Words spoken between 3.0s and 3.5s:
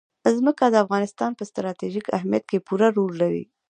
لري.